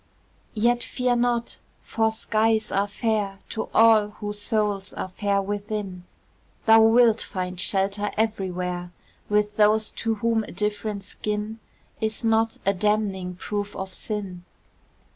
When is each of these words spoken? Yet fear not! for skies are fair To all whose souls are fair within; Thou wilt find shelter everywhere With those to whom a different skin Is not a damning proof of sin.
Yet 0.55 0.81
fear 0.81 1.15
not! 1.15 1.59
for 1.83 2.11
skies 2.11 2.71
are 2.71 2.87
fair 2.87 3.37
To 3.49 3.69
all 3.71 4.07
whose 4.17 4.41
souls 4.41 4.93
are 4.93 5.09
fair 5.09 5.43
within; 5.43 6.05
Thou 6.65 6.81
wilt 6.87 7.21
find 7.21 7.59
shelter 7.59 8.09
everywhere 8.17 8.91
With 9.29 9.57
those 9.57 9.91
to 10.01 10.15
whom 10.15 10.43
a 10.45 10.51
different 10.51 11.03
skin 11.03 11.59
Is 11.99 12.23
not 12.25 12.57
a 12.65 12.73
damning 12.73 13.35
proof 13.35 13.75
of 13.75 13.93
sin. 13.93 14.43